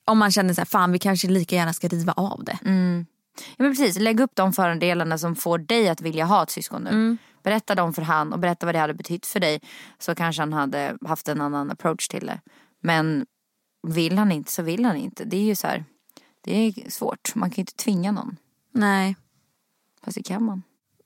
[0.06, 2.58] om man känner så här, fan vi kanske lika gärna ska riva av det.
[2.66, 3.06] Mm.
[3.58, 6.84] Ja, men precis, lägg upp de fördelarna som får dig att vilja ha ett syskon
[6.84, 7.18] nu.
[7.44, 9.62] Berätta dem för han och berätta vad det hade betytt för dig.
[10.00, 12.42] Så kanske han hade haft en annan approach till det.
[12.80, 13.26] Men
[13.88, 15.26] vill han inte så vill han inte.
[15.26, 15.86] Det är ju så här,
[16.42, 17.36] det är svårt.
[17.36, 18.38] Man kan ju inte tvinga någon.
[18.72, 19.16] Nej.
[20.04, 20.64] Fast det kan man.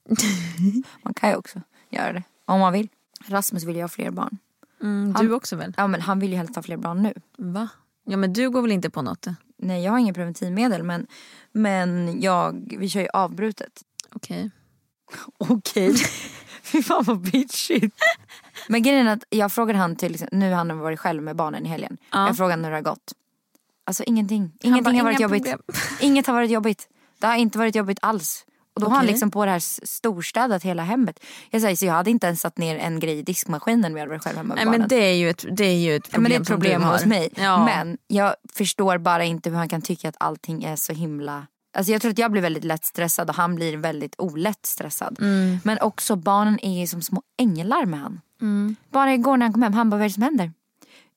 [1.02, 2.22] man kan ju också göra det.
[2.44, 2.88] Om man vill.
[3.26, 4.38] Rasmus vill ju ha fler barn.
[4.80, 5.74] Mm, Han- du också väl?
[5.76, 7.14] Ja men han vill ju helst ha fler barn nu.
[7.38, 7.68] Va?
[8.04, 9.26] Ja men du går väl inte på något?
[9.56, 11.06] Nej jag har inget preventivmedel men,
[11.52, 13.82] men jag, vi kör ju avbrutet.
[14.12, 14.50] Okej.
[15.38, 15.94] Okej.
[16.62, 17.96] Fy fan vad bitchigt.
[18.68, 21.66] Men grejen är att jag frågade han till, nu har han varit själv med barnen
[21.66, 21.96] i helgen.
[22.12, 22.26] Ja.
[22.26, 23.12] Jag frågade hur det har gått.
[23.86, 24.52] Alltså ingenting.
[24.60, 25.42] Ingenting bara, har varit "Inga jobbigt.
[25.42, 25.60] problem."
[26.00, 26.88] Inget har varit jobbigt.
[27.18, 28.44] Det har inte varit jobbigt alls.
[28.74, 31.20] Och då har han liksom på det här storstädat hela hemmet.
[31.50, 34.00] Jag säger så jag hade inte ens satt ner en grej i diskmaskinen om jag
[34.00, 34.80] hade varit själv hemma med Nej barnen.
[34.80, 36.82] men det är ju ett, det är ju ett problem men det är ett problem
[36.82, 37.28] hos mig.
[37.36, 37.64] Ja.
[37.64, 41.46] Men jag förstår bara inte hur han kan tycka att allting är så himla...
[41.78, 45.16] Alltså jag tror att jag blir väldigt lätt stressad och han blir väldigt olätt stressad.
[45.20, 45.58] Mm.
[45.64, 48.20] Men också barnen är som små änglar med han.
[48.90, 50.52] Bara igår när han kom hem, han bara vad är det som händer?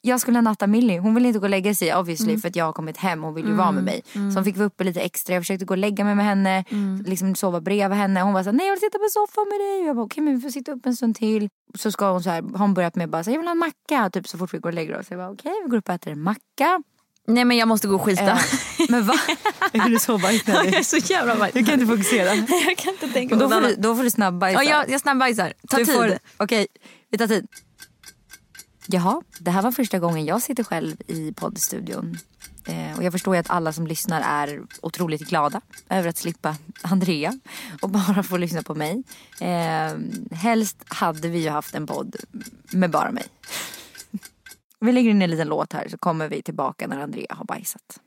[0.02, 2.66] Jag skulle natta Millie, hon ville inte gå och lägga sig obviously för att jag
[2.66, 4.02] har kommit hem, hon vill ju vara med mig.
[4.14, 6.64] Så hon fick vara uppe lite extra, jag försökte gå och lägga mig med henne,
[7.06, 8.22] liksom sova bredvid henne.
[8.22, 9.86] Hon var såhär, nej jag vill sitta på soffan med dig.
[9.88, 11.50] Jag bara okej men vi får sitta upp en stund till.
[11.76, 13.52] Så ska hon så här, har hon börjat med bara så här, jag vill ha
[13.52, 15.06] en macka typ så fort vi går och lägger oss.
[15.10, 16.84] Jag bara okej vi går upp och äter en macka.
[17.28, 18.32] Nej men jag måste gå och skita.
[18.32, 18.40] Eh,
[18.90, 19.14] men va?
[19.72, 20.74] är du så jag bajsnödig?
[20.74, 21.66] är så jävla bajsnödig.
[21.66, 22.36] Du kan inte fokusera.
[22.68, 24.64] Jag kan inte tänka på Då får, du, då får du snabbbajsa.
[24.64, 25.54] Ja, jag, jag snabbbajsar.
[25.70, 26.18] Ta Du tid.
[26.38, 26.68] Okej,
[27.12, 27.48] vi tar tid.
[28.88, 32.18] Jaha, det här var första gången jag sitter själv i poddstudion.
[32.66, 36.56] Eh, och jag förstår ju att alla som lyssnar är otroligt glada över att slippa
[36.82, 37.40] Andrea
[37.82, 39.04] och bara få lyssna på mig.
[39.40, 39.98] Eh,
[40.32, 42.16] helst hade vi ju haft en podd
[42.72, 43.26] med bara mig.
[44.84, 48.00] Vi lägger in en liten låt här så kommer vi tillbaka när Andrea har bajsat.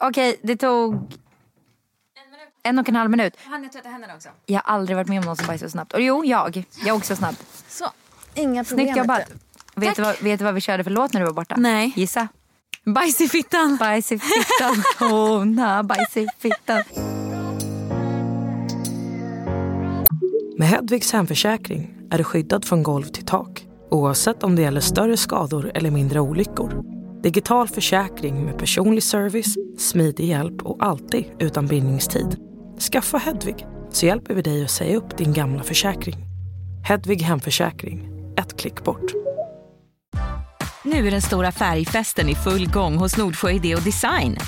[0.00, 1.12] Okej, det tog
[2.62, 3.34] en och en halv minut.
[3.44, 4.28] Han jag tvätta händerna också.
[4.46, 5.92] Jag har aldrig varit med om någon som bajsar så snabbt.
[5.92, 6.64] Och jo, jag.
[6.78, 7.34] Jag är också snabb.
[7.68, 7.90] Så,
[8.34, 8.86] inga problem.
[8.86, 9.32] Snyggt jobbat.
[9.74, 11.54] Vet du, vad, vet du vad vi körde för låt när du var borta?
[11.58, 11.92] Nej.
[11.96, 12.28] Gissa.
[12.86, 13.76] Bajs i fittan.
[13.80, 16.82] Bajs i fittan, hona, bajs i fittan.
[20.58, 25.16] Med Hedvigs hemförsäkring är du skyddad från golv till tak oavsett om det gäller större
[25.16, 26.82] skador eller mindre olyckor.
[27.22, 32.36] Digital försäkring med personlig service, smidig hjälp och alltid utan bindningstid.
[32.92, 36.16] Skaffa Hedvig så hjälper vi dig att säga upp din gamla försäkring.
[36.84, 39.31] Hedvig hemförsäkring, ett klick bort.
[40.84, 44.38] Nu är den stora färgfesten i full gång hos Nordsjö Idé och Design.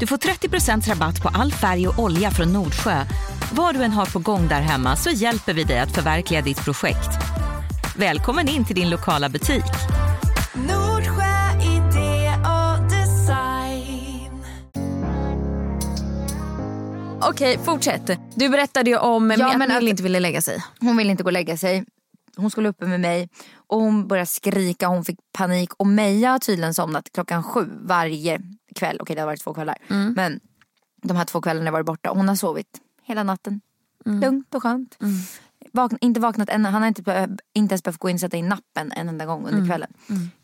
[0.00, 3.04] Du får 30% rabatt på all färg och olja från Nordsjö.
[3.52, 6.64] Vad du än har på gång där hemma så hjälper vi dig att förverkliga ditt
[6.64, 7.08] projekt.
[7.96, 9.64] Välkommen in till din lokala butik.
[10.54, 14.44] Nordsjö idé och design.
[17.20, 18.10] Okej, fortsätt.
[18.34, 20.62] Du berättade ju om Ja, att att- inte ville lägga sig.
[20.80, 21.84] Hon ville inte gå och lägga sig.
[22.36, 26.38] Hon skulle uppe med mig och hon började skrika, hon fick panik och Meja har
[26.38, 28.40] tydligen somnat klockan sju varje
[28.74, 28.96] kväll.
[29.00, 29.78] Okej det har varit två kvällar.
[30.14, 30.40] Men
[31.02, 32.10] de här två kvällarna har varit borta.
[32.10, 33.60] Hon har sovit hela natten.
[34.04, 34.96] Lugnt och skönt.
[35.72, 38.48] Vakna, inte vaknat än, han har inte, inte ens behövt gå in och sätta in
[38.48, 39.92] nappen en enda gång under kvällen.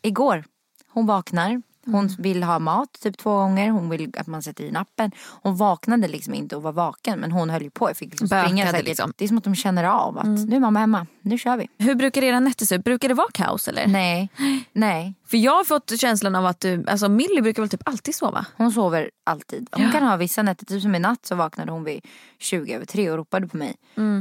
[0.01, 0.43] Igår,
[0.87, 1.61] hon vaknar.
[1.91, 3.69] Hon vill ha mat typ två gånger.
[3.69, 5.11] Hon vill att man sätter i nappen.
[5.41, 7.19] Hon vaknade liksom inte och var vaken.
[7.19, 7.89] Men hon höll ju på.
[7.89, 9.13] Jag fick liksom springa Bökade liksom.
[9.17, 11.07] Det är som att de känner av att nu är mamma hemma.
[11.21, 11.67] Nu kör vi.
[11.77, 12.83] Hur brukar era nätter se ut?
[12.83, 13.87] Brukar det vara kaos eller?
[13.87, 14.29] Nej,
[14.73, 15.15] nej.
[15.29, 18.45] För jag har fått känslan av att du, alltså Millie brukar väl typ alltid sova?
[18.57, 19.67] Hon sover alltid.
[19.71, 22.05] Hon kan ha vissa nätter, typ som i natt så vaknade hon vid
[22.39, 23.75] 20 över tre och ropade på mig.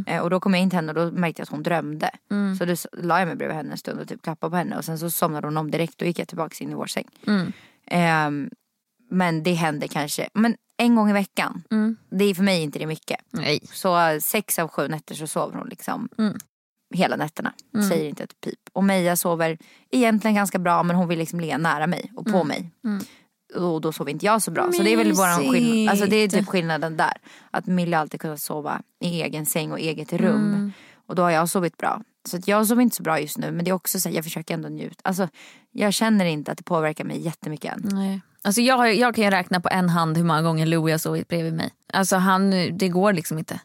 [0.07, 2.11] Eh, och då kom jag in till henne och då märkte jag att hon drömde.
[2.59, 4.85] Så då la jag mig bredvid henne en stund och typ klappade på henne och
[4.85, 7.09] sen så somnade hon om direkt och gick jag tillbaka in i vår säng.
[7.87, 8.51] Ehm,
[9.11, 11.63] men det händer kanske, men en gång i veckan.
[12.11, 13.21] Det är för mig inte det mycket.
[13.31, 13.61] Nej.
[13.73, 16.09] Så eh, sex av sju nätter så sover hon liksom
[16.95, 17.53] hela nätterna.
[17.89, 18.59] Säger inte ett pip.
[18.73, 19.59] Och Meja sover
[19.91, 22.71] egentligen ganska bra men hon vill liksom ligga nära mig och på mig.
[23.55, 24.73] Och då sover inte jag så bra.
[24.73, 25.91] Så det är väl våran skillnad.
[25.91, 27.13] Alltså det är typ skillnaden där.
[27.51, 30.73] Att Mille alltid kunnat sova i egen säng och eget rum.
[31.07, 32.03] Och då har jag sovit bra.
[32.29, 34.15] Så att jag sover inte så bra just nu men det är också så att
[34.15, 35.01] jag försöker ändå njuta.
[35.03, 35.29] Alltså
[35.71, 37.89] jag känner inte att det påverkar mig jättemycket än.
[37.93, 38.21] Nej.
[38.43, 40.99] Alltså jag, har, jag kan ju räkna på en hand hur många gånger Louie har
[40.99, 41.71] sovit bredvid mig.
[41.93, 43.61] Alltså han, det går liksom inte.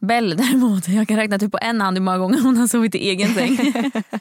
[0.00, 2.94] Bell däremot, jag kan räkna typ på en hand hur många gånger hon har sovit
[2.94, 3.72] i egen säng.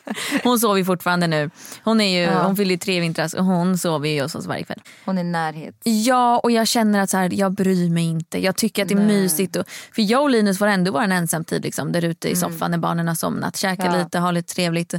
[0.43, 1.49] hon sover fortfarande nu.
[1.83, 2.43] Hon, är ju, Ja.
[2.43, 4.79] hon fyller ju tre vintras och hon sover ju hos oss varje kväll.
[5.05, 5.75] Hon är närhet.
[5.83, 8.43] Ja och jag känner att så här, jag bryr mig inte.
[8.43, 9.55] Jag tycker att det är mysigt.
[9.55, 9.63] Och,
[9.95, 12.77] för jag och Linus får ändå vara en ensamtid liksom, där ute i soffan när
[12.77, 13.57] barnen har somnat.
[13.57, 13.97] Käka Ja.
[14.03, 14.93] lite, ha lite trevligt.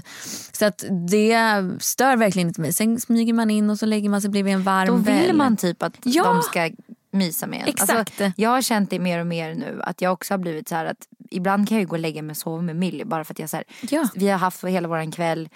[0.52, 1.36] Så att det
[1.80, 2.72] stör verkligen inte mig.
[2.72, 5.36] Sen smyger man in och så lägger man sig bredvid en varm Då vill väll.
[5.36, 6.24] man typ att Ja.
[6.24, 6.70] de ska
[7.10, 7.68] mysa med en.
[7.68, 7.90] Exakt.
[8.20, 10.74] Alltså, jag har känt det mer och mer nu att jag också har blivit så
[10.74, 13.24] här att ibland kan jag ju gå och lägga mig och sova med Millie bara
[13.24, 13.98] för att jag så här, Ja.
[13.98, 14.08] Mm.
[14.14, 15.48] vi har haft hela våran kväll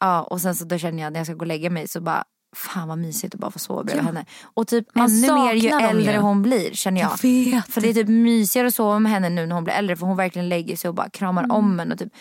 [0.00, 2.00] ja, och sen så då känner jag när jag ska gå och lägga mig så
[2.00, 2.24] bara
[2.56, 4.06] Fan vad mysigt att bara få sova bredvid Ja.
[4.06, 4.24] henne.
[4.42, 6.18] Och typ Man ännu mer ju äldre ju.
[6.18, 7.10] hon blir känner jag.
[7.10, 7.66] Jag vet.
[7.68, 10.06] För det är typ mysigare att sova med henne nu när hon blir äldre för
[10.06, 11.56] hon verkligen lägger sig och bara kramar Mm.
[11.56, 11.92] om en.
[11.92, 12.12] Och typ,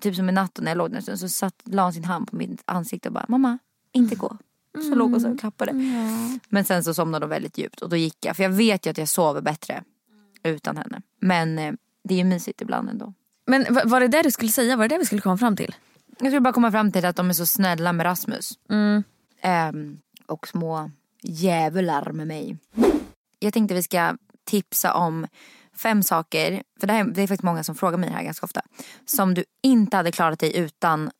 [0.00, 2.36] typ som i natten när jag låg där så satt, la hon sin hand på
[2.36, 3.58] mitt ansikte och bara mamma
[3.92, 4.36] inte gå.
[4.74, 5.72] Så låg hon så och klappade.
[6.48, 8.36] Men sen så somnade hon väldigt djupt och då gick jag.
[8.36, 9.82] För jag vet ju att jag sover bättre
[10.42, 11.02] utan henne.
[11.20, 11.72] Men eh,
[12.04, 13.14] det är ju mysigt ibland ändå.
[13.46, 14.76] Men va- var det det du skulle säga?
[14.76, 15.74] Var det det vi skulle komma fram till?
[16.18, 18.58] Jag skulle bara komma fram till att de är så snälla med Rasmus.
[18.70, 19.02] Mm.
[19.40, 20.90] Ehm, och små
[21.22, 22.56] djävular med mig.
[23.38, 25.26] Jag tänkte vi ska tipsa om
[25.76, 28.60] fem saker, för det, här, det är faktiskt många som frågar mig här ganska ofta.
[29.06, 31.10] Som du inte hade klarat dig utan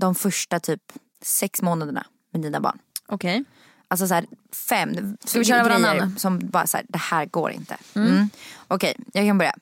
[0.00, 0.82] de första typ
[1.22, 2.78] sex månaderna med dina barn.
[3.08, 3.44] Okej.
[3.88, 4.26] Alltså så här,
[4.68, 6.18] fem Ska vi köra varannan?
[6.18, 7.76] som bara så här, det här går inte.
[7.94, 8.30] Mm.
[8.68, 9.54] Okej, jag kan börja.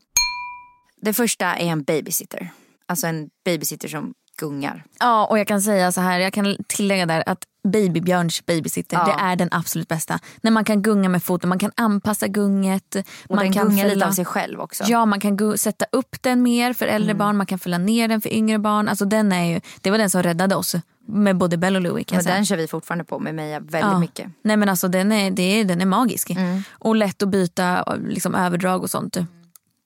[1.00, 2.50] Det första är en babysitter.
[2.86, 4.84] Alltså en babysitter som gungar.
[5.00, 9.04] Ja och jag kan säga så här, jag kan tillägga där att Babybjörns babysitter Ja.
[9.04, 10.18] det är den absolut bästa.
[10.40, 12.96] När man kan gunga med foten, man kan anpassa gunget.
[13.28, 14.84] Och man den kan gungar lite av sig själv också.
[14.86, 17.18] Ja man kan sätta upp den mer för äldre Mm.
[17.18, 18.88] barn, man kan fälla ner den för yngre barn.
[18.88, 20.74] Alltså den är ju, det var den som räddade oss
[21.08, 22.34] med både Bell och Louie kan säga.
[22.34, 23.98] den kör vi fortfarande på med Meja väldigt Ja.
[23.98, 24.30] mycket.
[24.42, 26.30] Nej men alltså den är, det den är magisk.
[26.30, 26.62] Mm.
[26.70, 29.16] Och lätt att byta liksom, överdrag och sånt.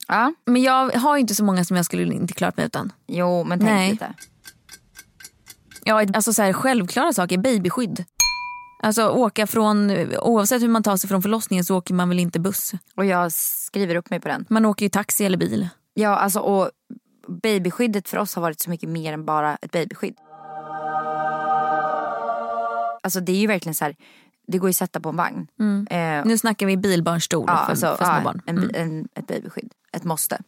[0.09, 2.93] Ja, Men jag har ju inte så många som jag skulle inte klarat mig utan.
[3.07, 3.91] jo men tänk Nej.
[3.91, 4.13] lite.
[5.85, 8.05] Ja, alltså så här, självklara saker, babyskydd.
[8.83, 12.41] Alltså åka från, oavsett hur man tar sig från förlossningen så åker man väl inte
[12.41, 12.73] buss.
[12.97, 14.45] Och jag skriver upp mig på den.
[14.49, 15.69] Man åker ju taxi eller bil.
[15.95, 16.71] Ja alltså och
[17.43, 20.15] babyskyddet för oss har varit så mycket mer än bara ett babyskydd.
[23.03, 23.97] Alltså det är ju verkligen så här,
[24.47, 25.47] det går ju att sätta på en vagn.
[25.91, 28.43] Eh, Nu snackar vi bilbarnstol ja, för, alltså, för ja, små barn.
[28.47, 28.71] en, Mm.
[28.75, 30.39] en, ett babyskydd, ett måste.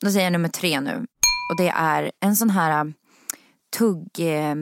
[0.00, 1.06] Då säger jag nummer tre nu.
[1.52, 2.92] Och det är en sån här
[3.76, 4.54] tugg, eh,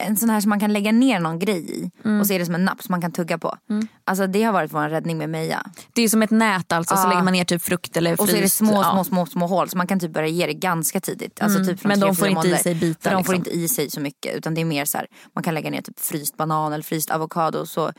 [0.00, 1.90] en sån här som man kan lägga ner någon grej i.
[2.04, 2.20] Mm.
[2.20, 3.56] Och så är det som en napp som man kan tugga på.
[4.04, 5.66] Alltså det har varit vår räddning med Meja.
[5.92, 7.08] Det är som ett nät alltså, så Ja.
[7.08, 8.56] lägger man ner typ frukt eller Och så är det fryst.
[8.56, 8.90] små, ja.
[8.92, 11.42] små, små, små hål så man kan typ börja ge det ganska tidigt.
[11.42, 13.50] Alltså typ från Men de får inte i sig bitar, För de får liksom.
[13.52, 15.82] inte i sig så mycket utan det är mer så här, man kan lägga ner
[15.82, 17.66] typ fryst banan eller fryst avokado.
[17.66, 17.92] Så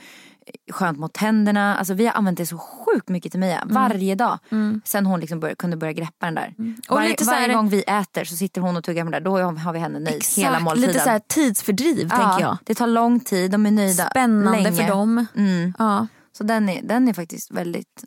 [0.71, 1.75] skönt mot tänderna.
[1.77, 3.59] Alltså vi har använt det så sjukt mycket till Meja.
[3.61, 3.73] Mm.
[3.73, 4.39] Varje dag.
[4.85, 6.53] Sen hon liksom började, kunde börja greppa den där.
[6.89, 9.11] Och Varje, lite så här- varje gång vi äter så sitter hon och tuggar på
[9.11, 9.29] den där.
[9.29, 10.17] Då har vi henne nöjd hela
[10.49, 10.87] Exakt, måltiden.
[10.89, 12.57] lite så här tidsfördriv ja, tänker jag.
[12.63, 14.75] Det tar lång tid, de är nöjda Spännande länge.
[14.75, 15.25] för dem.
[15.35, 15.73] Mm.
[15.79, 16.07] Ja.
[16.37, 18.03] Så den är, den är faktiskt väldigt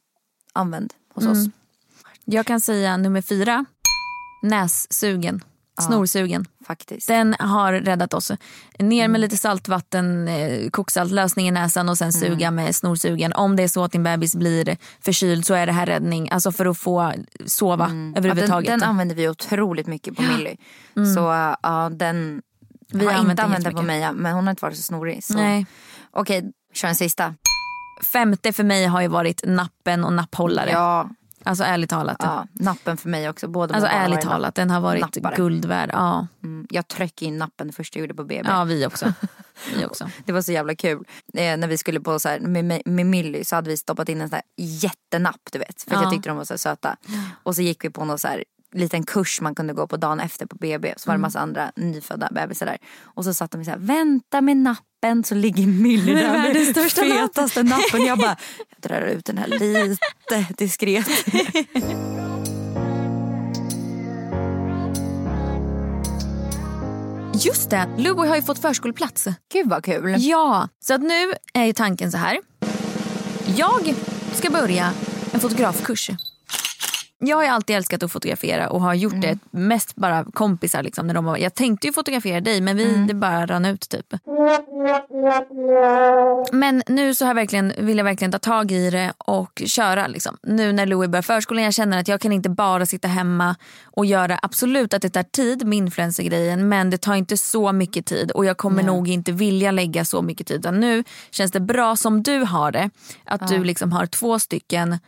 [0.53, 1.33] använd hos Mm.
[1.39, 1.49] oss.
[2.25, 3.65] Jag kan säga nummer fyra.
[4.43, 5.45] Nässugen.
[5.81, 6.47] Snorsugen.
[6.67, 7.09] Faktiskt.
[7.09, 8.33] Den har räddat oss.
[8.79, 9.13] Ner Mm.
[9.13, 12.21] med lite saltvatten, eh, koksaltlösning i näsan och sen Mm.
[12.21, 13.33] suga med snorsugen.
[13.33, 16.31] Om det är så att din bebis blir förkyld så är det här räddning.
[16.31, 17.13] Alltså för att få
[17.47, 18.51] sova överhuvudtaget.
[18.51, 18.51] Mm.
[18.51, 20.57] Ja, den, den använder vi otroligt mycket på Milly.
[21.15, 22.43] Så uh, ja, den
[22.93, 23.83] Vi har har inte använt den använt den på.
[23.83, 25.25] Meja men hon har inte varit så snorig.
[25.25, 25.35] Så.
[25.35, 25.67] Nej.
[26.11, 27.35] Okej, kör en sista.
[28.05, 30.71] Femte för mig har ju varit nappen och napphållare.
[30.71, 31.11] Ja,
[31.47, 32.17] Alltså ärligt talat.
[32.21, 33.49] ja, nappen för mig också.
[33.49, 35.37] Båda Alltså ärligt talat, den har varit nappare.
[35.37, 35.91] guld värd.
[35.93, 36.27] Ja.
[36.45, 38.43] Mm, jag tryckte in nappen det första jag gjorde på BB.
[38.49, 39.13] ja, vi också.
[39.77, 40.11] Vi också.
[40.25, 41.05] Det var så jävla kul.
[41.35, 44.21] Eh, när vi skulle på så här, med, med, Milly så hade vi stoppat in
[44.21, 45.83] en sån här jättenapp du vet.
[45.83, 46.03] För Ja.
[46.03, 46.97] jag tyckte de var så söta.
[47.43, 50.21] Och så gick vi på någon så här liten kurs man kunde gå på dagen
[50.21, 50.95] efter på BB.
[50.97, 51.21] Så var Mm.
[51.21, 52.79] det massa andra nyfödda bebisar där.
[53.03, 56.69] Och så satt de så här, vänta med nappen så ligger Milly där med världens
[56.71, 58.05] största fetaste nappen.
[58.07, 58.37] Jag bara,
[58.89, 61.07] drar ut den här lite diskret.
[67.45, 69.27] Just det, Louie har ju fått förskoleplats.
[69.53, 70.15] Gud vad kul.
[70.19, 72.39] Ja, så att nu är ju tanken så här.
[73.57, 73.95] Jag
[74.33, 74.93] ska börja
[75.33, 76.11] en fotografkurs.
[77.27, 80.83] Jag har alltid älskat att fotografera och har gjort det mest bara kompisar.
[80.83, 83.89] Liksom, när de var, jag tänkte ju fotografera dig men vi, det bara rann ut
[83.89, 84.15] typ.
[86.53, 90.07] Men nu så har jag verkligen, vill jag verkligen ta tag i det och köra.
[90.07, 90.37] Liksom.
[90.43, 94.07] Nu när Louie börjar förskolan jag känner att jag kan inte bara sitta hemma och
[94.07, 98.31] göra absolut att det tar tid med influencergrejen men det tar inte så mycket tid
[98.31, 100.57] och jag kommer nog inte vilja lägga så mycket tid.
[100.57, 102.91] Utan nu känns det bra som du har det.
[103.25, 104.99] Att du liksom har två stycken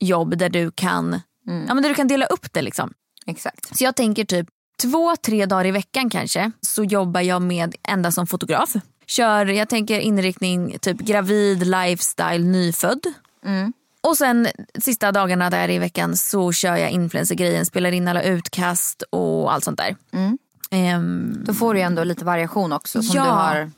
[0.00, 1.20] jobb där du kan,
[1.68, 2.62] ja, men du kan dela upp det.
[2.62, 2.92] Liksom.
[3.26, 3.76] Exakt.
[3.78, 4.46] Så jag tänker typ
[4.82, 8.74] två, tre dagar i veckan kanske så jobbar jag med enda som fotograf.
[9.06, 13.00] Kör, jag tänker inriktning typ gravid, lifestyle, nyfödd.
[14.00, 19.02] Och sen sista dagarna där i veckan så kör jag influencergrejen, spelar in alla utkast
[19.10, 19.96] och allt sånt där.
[20.70, 23.22] Ehm, Då får du ändå lite variation också som Ja.
[23.24, 23.70] du har.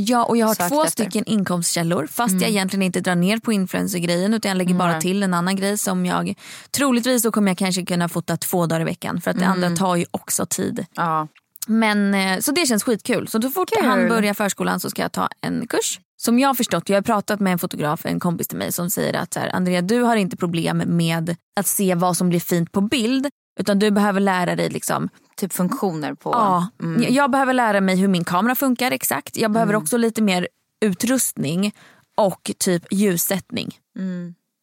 [0.00, 0.90] Ja och jag har två efter.
[0.90, 5.22] stycken inkomstkällor fast jag egentligen inte drar ner på influencergrejen utan jag lägger bara till
[5.22, 6.34] en annan grej som jag
[6.70, 9.70] troligtvis så kommer jag kanske kunna fota två dagar i veckan för att det andra
[9.70, 10.86] tar ju också tid.
[10.94, 11.28] Ja.
[11.66, 13.28] Men, eh, så det känns skitkul.
[13.28, 13.88] Så så fort Kul.
[13.88, 16.00] han börjar förskolan så ska jag ta en kurs.
[16.16, 18.90] Som jag har förstått, jag har pratat med en fotograf, en kompis till mig som
[18.90, 22.40] säger att så här, Andrea du har inte problem med att se vad som blir
[22.40, 23.28] fint på bild
[23.60, 25.08] utan du behöver lära dig liksom
[25.40, 26.30] Typ funktioner på.
[26.30, 29.36] Ja, jag- jag behöver lära mig hur min kamera funkar exakt.
[29.36, 30.48] Jag behöver också lite mer
[30.80, 31.74] utrustning
[32.16, 33.78] och typ ljussättning.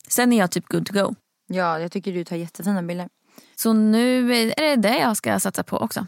[0.07, 1.15] Sen är jag typ good to go.
[1.47, 3.09] Ja, jag tycker du tar jättefina bilder.
[3.55, 6.05] Så nu är det det jag ska satsa på också.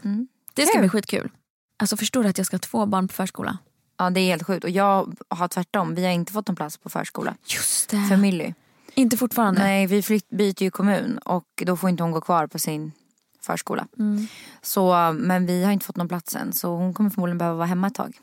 [0.54, 0.80] Det ska Kul.
[0.80, 1.30] bli skitkul.
[1.78, 3.58] Alltså förstår du att jag ska ha två barn på förskola?
[3.98, 4.64] Ja, det är helt sjukt.
[4.64, 5.94] Och jag har tvärtom.
[5.94, 7.34] Vi har inte fått en plats på förskola.
[7.44, 8.54] Just För Milly.
[8.94, 9.60] Inte fortfarande?
[9.62, 12.92] Nej, vi flytt, byter ju kommun och då får inte hon gå kvar på sin
[13.42, 13.86] förskola.
[14.62, 17.66] Så, men vi har inte fått någon plats än så hon kommer förmodligen behöva vara
[17.66, 18.16] hemma ett tag.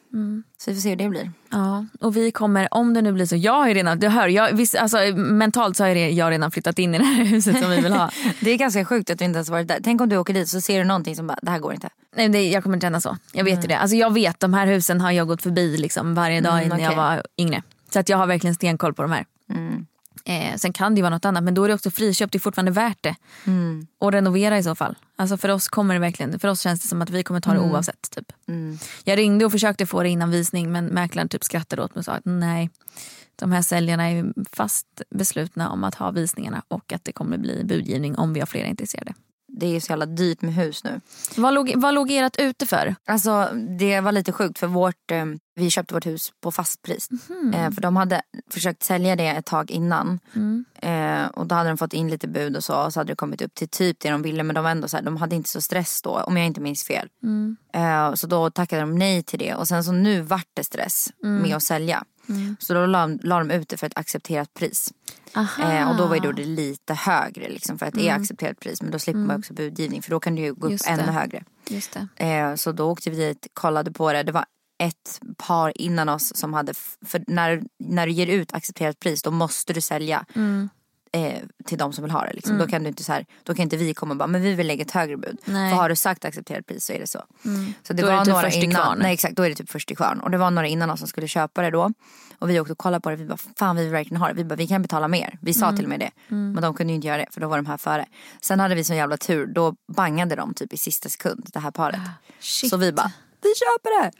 [0.57, 1.31] Så vi får se hur det blir.
[1.49, 4.27] Ja, och vi kommer, om det nu blir så, jag har ju redan, du hör,
[4.27, 7.69] jag, visst, alltså, mentalt så har jag redan flyttat in i det här huset som
[7.69, 8.09] vi vill ha.
[8.41, 9.79] Det är ganska sjukt att du inte ens varit där.
[9.83, 11.89] Tänk om du åker dit så ser du någonting som bara, det här går inte.
[12.15, 13.77] Nej, det, jag kommer känna så, jag vet ju det.
[13.77, 16.79] Alltså, jag vet, de här husen har jag gått förbi liksom, varje dag Mm, innan
[16.79, 17.63] jag var yngre.
[17.93, 19.25] Så att jag har verkligen stenkoll på de här.
[20.29, 22.39] Eh, sen kan det vara något annat men då är det också friköpt, det är
[22.39, 23.15] fortfarande värt det.
[23.99, 24.95] Och renovera i så fall.
[25.15, 27.53] Alltså för oss kommer det verkligen, för oss känns det som att vi kommer ta
[27.53, 28.11] det oavsett.
[28.11, 28.31] Typ.
[29.03, 32.05] Jag ringde och försökte få det innan visning men mäklaren typ skrattade åt mig och
[32.05, 32.69] sa att nej.
[33.35, 37.63] De här säljarna är fast beslutna om att ha visningarna och att det kommer bli
[37.63, 39.13] budgivning om vi har flera intresserade.
[39.59, 41.01] Det är så jävla dyrt med hus nu.
[41.35, 42.95] Vad låg, vad låg ert ute för?
[43.05, 47.09] Alltså det var lite sjukt för vårt, eh, vi köpte vårt hus på fastpris.
[47.53, 50.19] Eh, för de hade försökt sälja det ett tag innan.
[50.81, 52.85] Eh, och då hade de fått in lite bud och så.
[52.85, 54.43] Och så hade det kommit upp till typ det de ville.
[54.43, 56.09] Men de var ändå så här, de hade inte så stress då.
[56.09, 57.07] Om jag inte minns fel.
[57.73, 59.55] Eh, så då tackade de nej till det.
[59.55, 61.07] Och sen så nu vart det stress
[61.41, 62.03] med att sälja.
[62.59, 64.93] Så då la, la de ut det för ett accepterat pris.
[65.35, 68.59] Eh, och då var ju då det lite högre liksom, för att det är accepterat
[68.59, 68.81] pris.
[68.81, 70.85] Men då slipper man ju också budgivning för då kan det ju gå upp Just
[70.85, 70.91] det.
[70.91, 71.43] ännu högre.
[71.69, 71.97] Just.
[72.15, 74.23] Eh, så då åkte vi dit, kollade på det.
[74.23, 74.45] Det var
[74.83, 76.73] ett par innan oss som hade,
[77.05, 80.69] för när, när du ger ut accepterat pris då måste du sälja Mm.
[81.25, 82.33] Eh, till de som vill ha det.
[82.33, 82.57] Liksom.
[82.57, 84.53] Då, kan du inte så här, då kan inte vi komma och bara, men vi
[84.53, 85.37] vill lägga ett högre bud.
[85.45, 85.55] Nej.
[85.57, 85.69] Mm.
[85.69, 87.23] För har du sagt accepterat pris så är det så.
[87.83, 89.55] så det Då är var det typ några först innan, nej exakt då är det
[89.55, 90.19] typ först till kvarn.
[90.19, 91.91] Och det var några innan oss som skulle köpa det då.
[92.39, 94.33] Och vi åkte och kollade på det, vi bara fan vi vill verkligen ha det.
[94.33, 95.37] Vi bara vi kan betala mer.
[95.41, 95.75] Vi sa Mm.
[95.75, 96.11] till och med det.
[96.27, 98.05] Men de kunde ju inte göra det för då var de här före.
[98.41, 101.71] Sen hade vi sån jävla tur, då bangade de typ i sista sekund det här
[101.71, 101.99] paret.
[102.39, 102.69] Shit.
[102.69, 104.11] Så vi bara, vi köper det!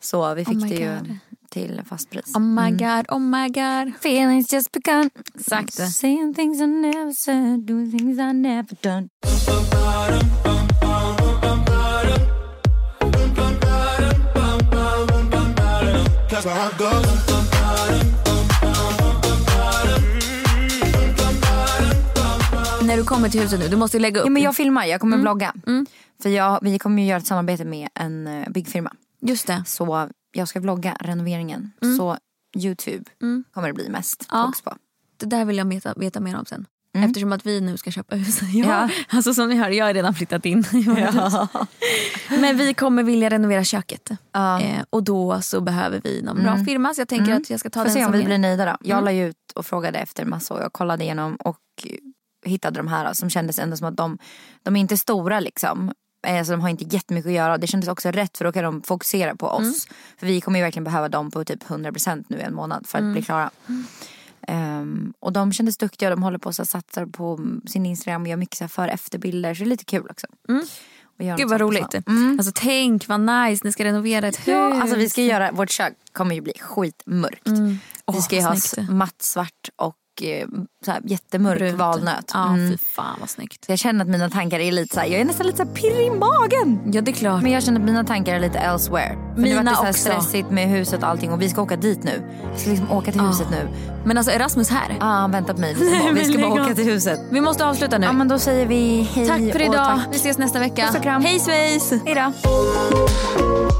[0.00, 1.18] Så vi fick Oh det ju God.
[1.50, 2.36] Till fastpris.
[2.36, 3.92] Oh my god, oh my god.
[4.00, 5.10] Feelings just begun.
[5.34, 5.72] Exakt.
[5.74, 9.08] Saying things I never said, doing things I never done.
[16.30, 16.70] That's how.
[22.82, 24.26] När du kommer till huset nu, du måste lägga upp.
[24.26, 24.98] Ja, men jag filmar, jag Mm.
[25.00, 25.54] kommer vlogga.
[26.22, 28.92] För jag, vi kommer ju göra ett samarbete med en eh, byggfirma.
[29.20, 29.62] Just det.
[29.66, 31.72] Så jag ska vlogga renoveringen.
[31.98, 32.16] Så
[32.56, 33.04] Youtube
[33.54, 34.46] kommer det bli mest Ja.
[34.46, 34.76] fokus på.
[35.16, 36.66] Det där vill jag veta, veta mer om sen.
[36.92, 38.40] Eftersom att vi nu ska köpa hus.
[38.54, 38.66] Ja.
[38.66, 38.88] Ja.
[39.08, 41.14] Alltså som ni hör, jag har redan flyttat in hus.
[42.40, 44.10] Men vi kommer vilja renovera köket.
[44.32, 44.60] Ja.
[44.60, 46.94] Eh, och då så behöver vi någon bra firma.
[46.94, 48.64] Så jag tänker att jag ska ta Får den se om vi är- blir nöjda
[48.64, 48.76] då.
[48.80, 51.58] Jag la ju ut och frågade efter massa och jag kollade igenom och
[52.46, 54.18] hittade de här som kändes ändå som att de,
[54.62, 55.92] de är inte stora liksom.
[56.26, 57.58] Eh, Så de har inte jättemycket att göra.
[57.58, 59.86] Det kändes också rätt för då kan de fokusera på oss.
[60.18, 63.12] För vi kommer ju verkligen behöva dem på typ 100% nu en månad för att
[63.12, 63.50] bli klara.
[64.48, 66.10] Ehm, och de kändes duktiga.
[66.10, 69.54] De håller på att satsa på sin Instagram och gör mycket så för efterbilder.
[69.54, 70.26] Så det är lite kul också.
[71.18, 71.84] Och göra Gud vad roligt.
[71.84, 72.02] också.
[72.38, 74.46] Alltså tänk vad nice, ni ska renovera ett hus.
[74.46, 77.48] Ja, alltså vi ska göra, vårt kök kommer ju bli skitmörkt.
[77.48, 78.56] Vi Åh, ska ju ha
[78.90, 79.96] matt svart och
[80.84, 81.78] så här jättemörk Brunt.
[81.78, 82.30] valnöt.
[82.34, 82.70] Ja, Mm.
[82.70, 83.64] fy fan vad snyggt.
[83.64, 85.64] Så jag känner att mina tankar är lite så här, jag är nästan lite så
[85.64, 86.80] här pirrig i magen.
[86.92, 87.42] Ja det är klart.
[87.42, 89.16] Men jag känner att mina tankar är lite elsewhere.
[89.34, 90.00] För Mina det var så här också.
[90.00, 92.22] stressigt med huset och allting och vi ska åka dit nu.
[92.54, 93.68] Vi ska liksom åka till huset nu.
[94.04, 94.96] Men alltså Erasmus här.
[95.00, 95.74] Ja, han väntar på mig.
[95.74, 97.20] Vi ska bara, vi ska bara åka till huset.
[97.30, 98.06] Vi måste avsluta nu.
[98.06, 99.74] Ja men då säger vi hej tack för idag.
[99.86, 100.00] tack.
[100.10, 100.86] Vi ses nästa vecka.
[100.86, 101.22] Puss och kram.
[101.24, 101.92] Hej svejs.
[102.06, 103.79] Hej då.